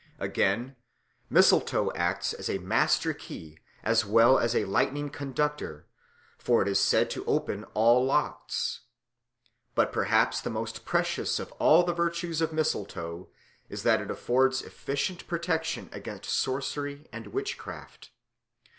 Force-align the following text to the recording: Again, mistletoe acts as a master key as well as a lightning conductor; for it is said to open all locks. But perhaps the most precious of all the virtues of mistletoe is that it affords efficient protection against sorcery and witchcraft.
Again, 0.17 0.77
mistletoe 1.29 1.91
acts 1.93 2.33
as 2.33 2.49
a 2.49 2.57
master 2.57 3.13
key 3.13 3.59
as 3.83 4.03
well 4.03 4.39
as 4.39 4.55
a 4.55 4.65
lightning 4.65 5.11
conductor; 5.11 5.85
for 6.39 6.63
it 6.63 6.67
is 6.67 6.79
said 6.79 7.11
to 7.11 7.25
open 7.25 7.65
all 7.75 8.03
locks. 8.03 8.79
But 9.75 9.93
perhaps 9.93 10.41
the 10.41 10.49
most 10.49 10.85
precious 10.85 11.37
of 11.37 11.51
all 11.59 11.83
the 11.83 11.93
virtues 11.93 12.41
of 12.41 12.51
mistletoe 12.51 13.29
is 13.69 13.83
that 13.83 14.01
it 14.01 14.09
affords 14.09 14.63
efficient 14.63 15.27
protection 15.27 15.87
against 15.93 16.31
sorcery 16.31 17.07
and 17.13 17.27
witchcraft. 17.27 18.09